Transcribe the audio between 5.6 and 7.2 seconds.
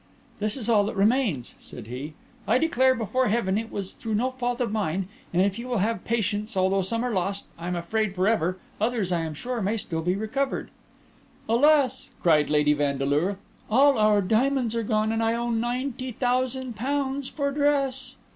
will have patience, although some are